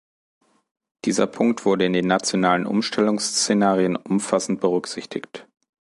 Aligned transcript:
Dieser 1.05 1.27
Punkt 1.27 1.63
wurde 1.63 1.85
in 1.85 1.93
den 1.93 2.07
nationalen 2.07 2.65
Umstellungs-Szenarien 2.65 3.97
umfassend 3.97 4.59
berücksichtigt. 4.59 5.45